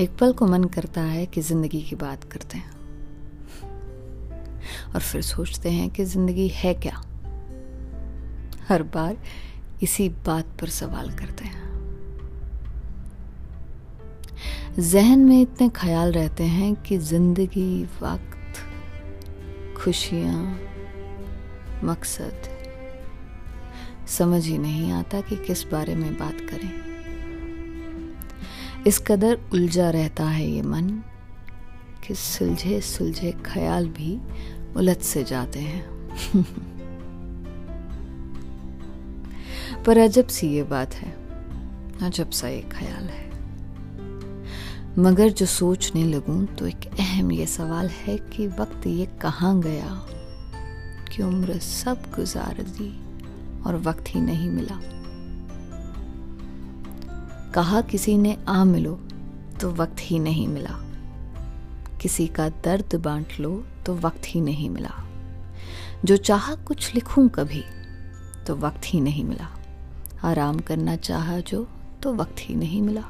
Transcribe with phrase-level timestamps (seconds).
[0.00, 2.72] एक पल को मन करता है कि ज़िंदगी की बात करते हैं।
[4.94, 7.02] और फिर सोचते हैं कि ज़िंदगी है क्या?
[8.68, 9.16] हर बार
[9.82, 11.62] इसी बात पर सवाल करते हैं।
[14.78, 18.58] जहन में इतने ख्याल रहते हैं कि ज़िंदगी, वक्त,
[19.76, 20.60] खुशियाँ,
[21.84, 22.48] मकसद,
[24.08, 26.93] समझ ही नहीं आता कि किस बारे में बात करें।
[28.86, 30.88] इस कदर उलझा रहता है ये मन
[32.06, 34.18] कि सुलझे सुलझे ख्याल भी
[34.76, 35.84] उलझ से जाते हैं।
[39.84, 41.12] पर अजब सी ये बात है,
[42.02, 43.32] अजब सा ये ख्याल है।
[44.98, 49.90] मगर जो सोचने लगूं तो एक अहम ये सवाल है कि वक्त ये कहाँ गया,
[51.08, 52.92] कि उम्र सब गुजार दी
[53.62, 54.80] और वक्त ही नहीं मिला।
[57.54, 59.00] कहा किसी ने, आ मिलो
[59.60, 60.74] तो वक्त ही नहीं मिला।
[62.02, 64.90] किसी का दर्द बांट लो तो वक्त ही नहीं मिला।
[66.04, 67.64] जो चाहा कुछ लिखूं कभी
[68.46, 69.48] तो वक्त ही नहीं मिला।
[70.24, 71.68] आराम करना चाहा जो
[72.02, 73.04] तो वक्त ही नहीं मिला।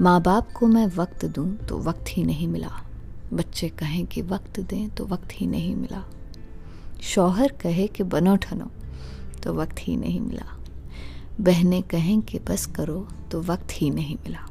[0.00, 2.70] माँ बाप को मैं वक्त दूँ तो वक्त ही नहीं मिला।
[3.32, 6.04] बच्चे कहें कि वक्त दें तो वक्त ही नहीं मिला।
[7.02, 8.70] शौहर कहे कि बनो ठनो
[9.42, 10.53] तो वक्त ही नहीं मिला।
[11.40, 14.46] बहनें कहें कि बस करो तो वक्त ही नहीं मिला।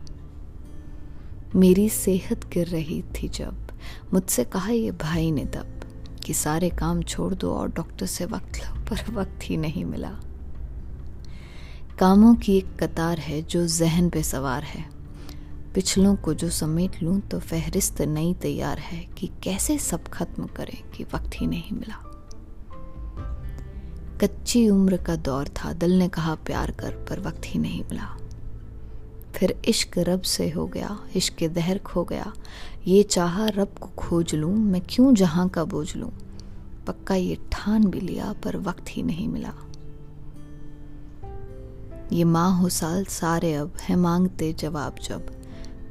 [1.55, 3.71] मेरी सेहत गिर रही थी जब
[4.13, 5.79] मुझसे कहा ये भाई ने तब
[6.25, 10.11] कि सारे काम छोड़ दो और डॉक्टर से वक्त लो, पर वक्त ही नहीं मिला।
[11.99, 14.85] कामों की एक कतार है जो जहन पे सवार है।
[15.73, 20.77] पिछलों को जो समेट लूँ तो फहरिस्त नई तैयार है कि कैसे सब खत्म करें
[20.91, 22.12] कि वक्त ही नहीं मिला।
[24.21, 28.17] कच्ची उम्र का दौर था। दिल ने कहा, प्यार कर, पर वक्त ही नहीं मिला।
[29.35, 32.33] फिर इश्क रब से हो गया, इश्क दहर खो गया।
[32.87, 36.11] ये चाहा, रब को खोज लूँ, मैं क्यों जहाँ का बोझ लूँ?
[36.87, 39.53] पक्का ये ठान भी लिया, पर वक्त ही नहीं मिला।
[42.11, 45.31] ये माँ हो साल, सारे अब है मांगते जवाब जब।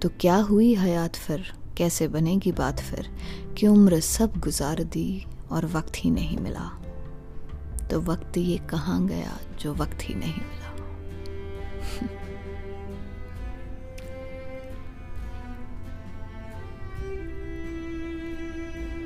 [0.02, 1.52] तो क्या हुई हयात फिर?
[1.76, 3.10] कैसे बनेगी बात फिर?
[3.58, 6.81] कि उम्र सब गुजार दी और वक्त ही नहीं मिला।
[7.92, 10.70] तो वक्त ये कहाँ गया जो वक्त ही नहीं मिला?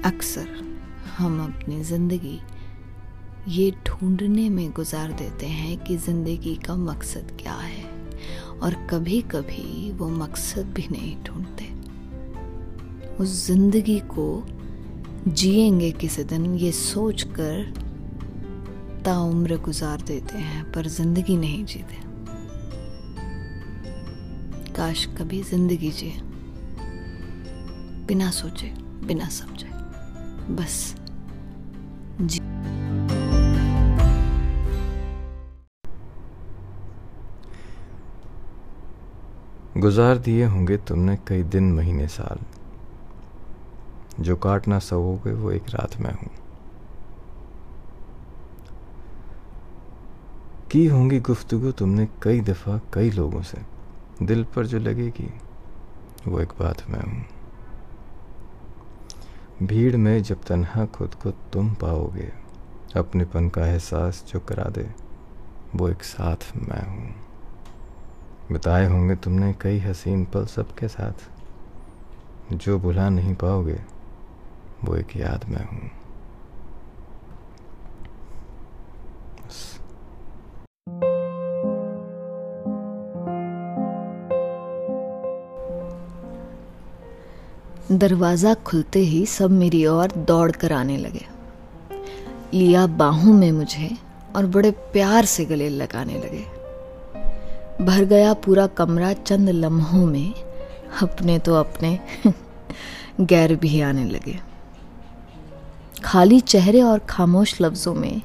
[0.04, 0.48] अक्सर
[1.16, 2.38] हम अपनी ज़िंदगी
[3.48, 7.84] ये ढूँढने में गुजार देते हैं कि ज़िंदगी का मकसद क्या है,
[8.62, 11.64] और कभी कभी वो मकसद भी नहीं ढूंढते।
[13.16, 14.44] उस ज़िंदगी को
[15.28, 16.72] जिएँगे किसी दिन ये
[19.06, 21.96] सोचकर उम्र गुजार देते हैं, पर ज़िंदगी नहीं जीते।
[24.74, 26.12] काश कभी ज़िंदगी जिए।
[28.06, 28.66] बिना सोचे,
[29.06, 29.68] बिना समझे।
[30.54, 30.94] बस।
[32.20, 32.40] जी।
[39.80, 42.38] गुजार दिए होंगे तुमने कई दिन, महीने, साल।
[44.20, 44.78] जो काट ना
[45.34, 46.30] वो एक रात में हूँ
[50.70, 53.58] की होंगी गुफ्तगु तुमने कई दफ़ा कई लोगों से।
[54.22, 55.30] दिल पर जो लगेगी,
[56.28, 57.26] वो एक बात मैं हूँ।
[59.62, 62.32] भीड़ में जब तन्हा खुद को तुम पाओगे,
[62.96, 64.90] अपनेपन का एहसास जो करा दे,
[65.74, 67.14] वो एक साथ मैं हूँ।
[68.52, 71.30] बताए होंगे तुमने कई हसीन पल सबके साथ।
[72.52, 73.80] जो भुला नहीं पाओगे,
[74.84, 75.90] वो एक याद मैं हूँ।
[87.92, 91.24] दरवाज़ा खुलते ही सब मेरी ओर दौड़ कर आने लगे।
[92.54, 93.90] लिया बाहों में मुझे
[94.36, 96.44] और बड़े प्यार से गले लगाने लगे।
[97.84, 100.34] भर गया पूरा कमरा चंद लम्हों में
[101.02, 101.98] अपने तो अपने
[103.20, 104.38] गैर भी आने लगे।
[106.04, 108.22] खाली चेहरे और खामोश लफ्ज़ों में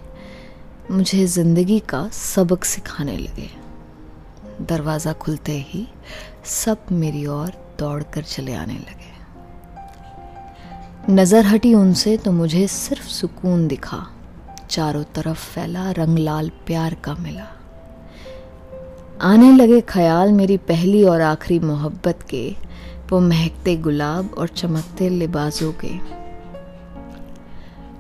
[0.91, 3.50] मुझे ज़िंदगी का सबक सिखाने लगे।
[4.65, 5.88] दरवाज़ा खुलते ही
[6.45, 9.10] सब मेरी ओर दौड़ कर चले आने लगे।
[11.09, 14.07] नज़र हटी उनसे तो मुझे सिर्फ़ सुकून दिखा।
[14.69, 17.48] चारों तरफ़ फैला रंग लाल प्यार का मिला।
[19.21, 22.56] आने लगे ख्याल मेरी पहली और आखिरी मोहब्बत के,
[23.12, 26.00] वो महकते गुलाब और चमकते लिबासों के।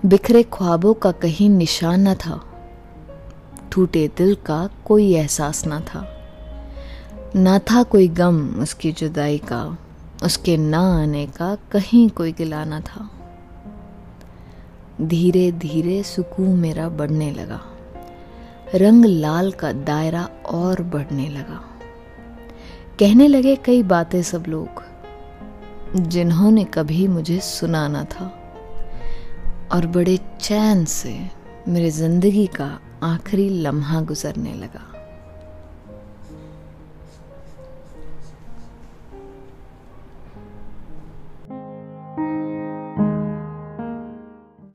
[0.07, 2.41] बिखरे ख्वाबों का कहीं निशान न था।
[3.71, 6.07] टूटे दिल का कोई एहसास न था।
[7.35, 9.77] ना था कोई गम उसकी जुदाई का।
[10.23, 13.09] उसके ना आने का कहीं कोई गिला ना था।
[15.01, 17.61] धीरे धीरे सुकून मेरा बढ़ने लगा।
[18.75, 21.63] रंग लाल का दायरा और बढ़ने लगा।
[22.99, 24.83] कहने लगे कई बातें सब लोग,
[25.95, 28.37] जिन्होंने कभी मुझे सुना ना था।
[29.73, 31.27] और बड़े चैन से
[31.67, 35.00] मेरी ज़िंदगी का आखिरी लम्हा गुजरने लगा।